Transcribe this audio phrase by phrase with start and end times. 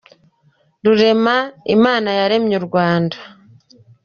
[0.83, 1.37] Rurema
[1.75, 3.17] Imana waremye U Rwanda